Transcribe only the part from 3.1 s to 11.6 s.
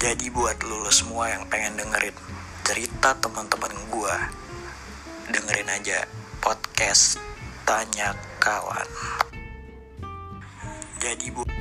teman-teman gue dengerin aja podcast Tanya Kawan. Jadi buat